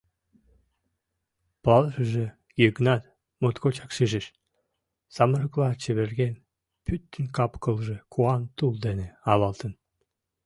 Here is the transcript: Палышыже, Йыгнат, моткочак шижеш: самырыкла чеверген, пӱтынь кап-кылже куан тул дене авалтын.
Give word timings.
Палышыже, 1.63 2.25
Йыгнат, 2.61 3.03
моткочак 3.41 3.89
шижеш: 3.95 4.25
самырыкла 5.15 5.69
чеверген, 5.81 6.33
пӱтынь 6.85 7.33
кап-кылже 7.35 7.97
куан 8.13 8.41
тул 8.57 8.73
дене 8.85 9.07
авалтын. 9.31 9.73